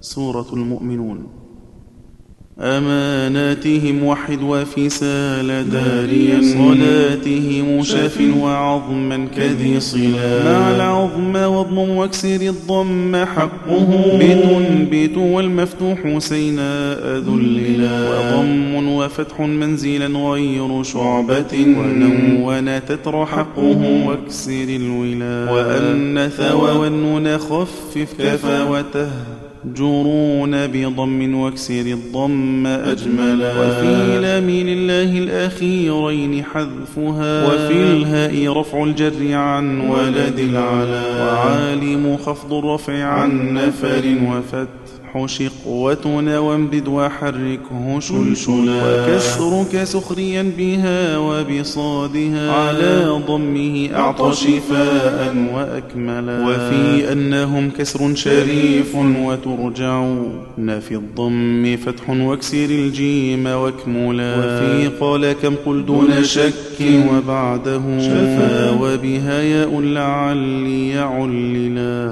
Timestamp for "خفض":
42.16-42.52